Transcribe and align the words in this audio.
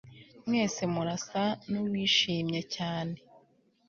Mwese 0.47 0.81
murasa 0.93 1.43
nuwishimye 1.69 2.61
cyane 2.75 3.15